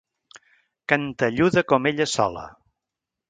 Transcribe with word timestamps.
Cantelluda 0.93 1.63
com 1.73 1.87
ella 1.91 2.09
sola. 2.15 2.47